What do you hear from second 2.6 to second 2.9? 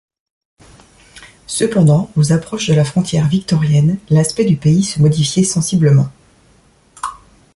de la